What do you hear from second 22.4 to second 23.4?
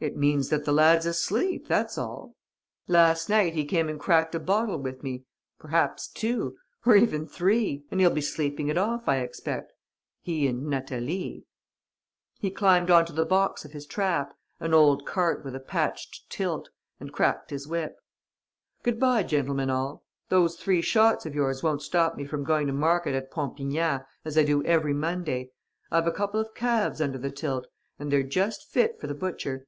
going to market at